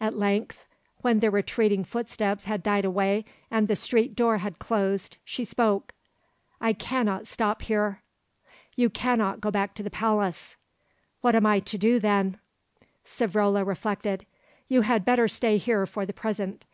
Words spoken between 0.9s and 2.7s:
when the retreating footsteps had